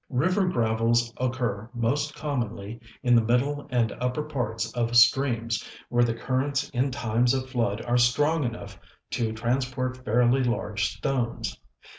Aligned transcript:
River 0.09 0.47
gravels 0.47 1.13
occur 1.17 1.69
most 1.75 2.15
commonly 2.15 2.81
in 3.03 3.13
the 3.13 3.21
middle 3.21 3.67
and 3.69 3.91
upper 4.01 4.23
parts 4.23 4.71
of 4.73 4.97
streams 4.97 5.63
where 5.89 6.03
the 6.03 6.15
currents 6.15 6.71
in 6.71 6.89
times 6.89 7.35
of 7.35 7.47
flood 7.51 7.83
are 7.85 7.97
strong 7.99 8.43
enough 8.43 8.79
to 9.11 9.31
transport 9.31 10.03
fairly 10.03 10.43
large 10.43 10.91
stones. 10.97 11.55